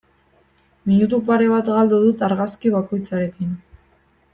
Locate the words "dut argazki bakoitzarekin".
2.07-3.57